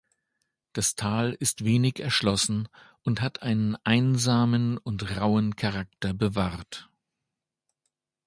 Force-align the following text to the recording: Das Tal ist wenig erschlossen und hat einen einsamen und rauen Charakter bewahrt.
Das 0.73 0.95
Tal 0.95 1.33
ist 1.33 1.63
wenig 1.63 1.99
erschlossen 1.99 2.69
und 3.03 3.21
hat 3.21 3.43
einen 3.43 3.75
einsamen 3.83 4.79
und 4.79 5.15
rauen 5.17 5.55
Charakter 5.55 6.15
bewahrt. 6.15 6.89